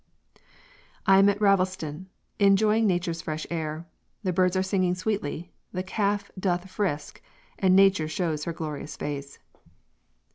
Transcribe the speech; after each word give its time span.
"I 1.05 1.19
am 1.19 1.29
at 1.29 1.39
Ravelston 1.39 2.07
enjoying 2.39 2.87
nature's 2.87 3.21
fresh 3.21 3.45
air. 3.51 3.85
The 4.23 4.33
birds 4.33 4.57
are 4.57 4.63
singing 4.63 4.95
sweetly 4.95 5.53
the 5.73 5.83
calf 5.83 6.31
doth 6.39 6.71
frisk 6.71 7.21
and 7.59 7.75
nature 7.75 8.07
shows 8.07 8.45
her 8.45 8.51
glorious 8.53 8.95
face." 8.97 9.37